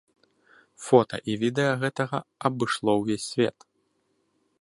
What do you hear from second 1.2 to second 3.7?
і відэа гэтага абышло ўвесь свет.